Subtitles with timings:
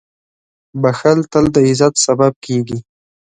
[0.81, 2.79] •بښل تل د عزت سبب کېږي.